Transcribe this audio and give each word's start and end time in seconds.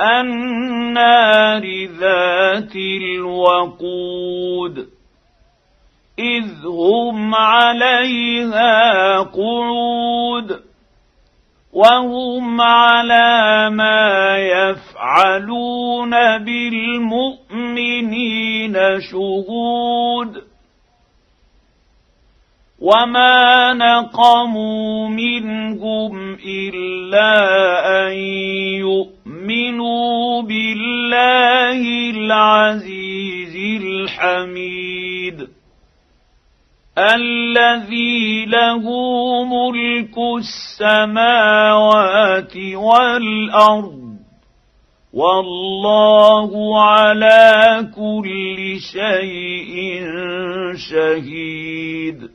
النار 0.00 1.86
ذات 1.86 2.76
الوقود. 2.76 4.86
إذ 6.18 6.66
هم 6.66 7.34
عليها 7.34 9.18
قعود. 9.18 10.60
وهم 11.72 12.60
على 12.60 13.70
ما 13.70 14.38
يفعلون 14.38 16.10
بالمؤمنين 16.38 17.80
شهود. 19.00 20.42
وما 22.80 23.72
نقموا 23.72 25.08
منهم 25.08 26.38
إلا 26.46 27.36
أن 28.06 28.12
الحميد 34.20 35.48
الذي 36.98 38.44
له 38.44 38.84
ملك 39.44 40.14
السماوات 40.38 42.56
والأرض. 42.74 44.10
والله 45.12 46.82
على 46.82 47.88
كل 47.96 48.78
شيء 48.92 50.02
شهيد. 50.76 52.30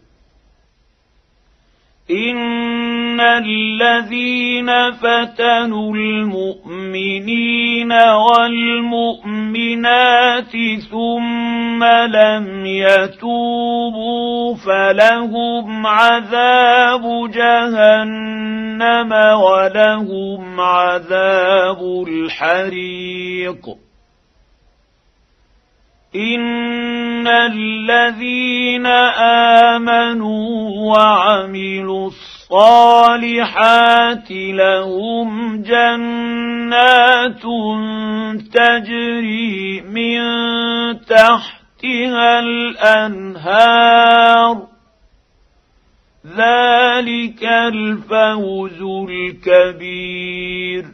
إن 2.12 3.22
الذين 3.22 4.92
فتنوا 4.92 5.96
المؤمنين 5.96 7.92
والمؤمنات 9.56 10.52
ثم 10.92 11.84
لم 11.84 12.66
يتوبوا 12.66 14.56
فلهم 14.56 15.88
عذاب 15.88 17.32
جهنم 17.32 19.12
ولهم 19.42 20.62
عذاب 20.62 22.06
الحريق. 22.08 23.66
إن 26.16 27.28
الذين 27.28 28.86
آمنوا 29.76 30.70
وعملوا 30.94 32.08
الصالحات 32.08 32.35
لهم 34.32 35.62
جنات 35.62 37.42
تجري 38.54 39.82
من 39.82 40.20
تحتها 41.00 42.40
الأنهار. 42.40 43.76
ذلك 46.28 47.44
الفوز 47.44 48.82
الكبير. 49.10 50.86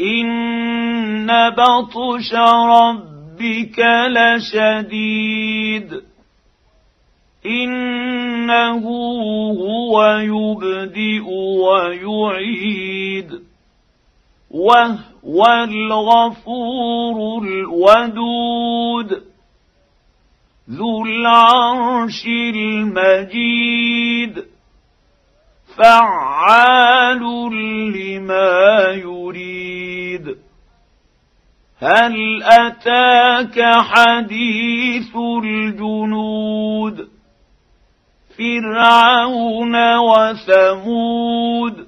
إن 0.00 1.50
بطش 1.50 2.34
ربك 2.68 3.78
لشديد. 4.08 6.02
إنه 8.50 8.88
هو 9.50 10.06
يبدئ 10.06 11.30
ويعيد. 11.60 13.30
وهو 14.50 15.44
الغفور 15.64 17.42
الودود. 17.42 19.22
ذو 20.70 21.04
العرش 21.06 22.26
المجيد. 22.54 24.44
فعال 25.76 27.22
لما 27.92 28.86
يريد. 28.88 30.36
هل 31.78 32.42
أتاك 32.42 33.62
حديث 33.80 35.16
الجنود؟ 35.44 37.05
فرعون 38.38 39.96
وثمود 39.96 41.86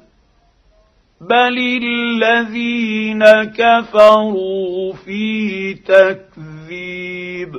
بل 1.20 1.58
الذين 1.82 3.24
كفروا 3.44 4.92
في 4.92 5.74
تكذيب 5.74 7.52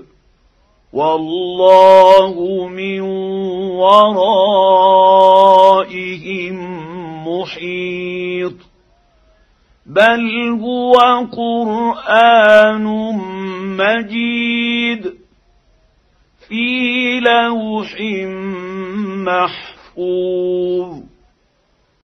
والله 0.93 2.67
من 2.67 3.01
ورائهم 3.71 4.59
محيط 7.27 8.53
بل 9.85 10.49
هو 10.61 10.93
قرآن 11.31 12.83
مجيد 13.77 15.18
في 16.49 17.19
لوح 17.19 17.95
محفوظ. 19.95 21.08